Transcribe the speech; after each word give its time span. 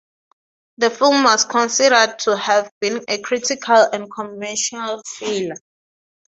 The 0.79 0.89
film 0.89 1.25
was 1.25 1.45
considered 1.45 2.17
to 2.21 2.35
have 2.35 2.71
been 2.79 3.05
a 3.07 3.19
critical 3.21 3.75
and 3.93 4.09
commercial 4.11 4.99
failure. 5.05 5.53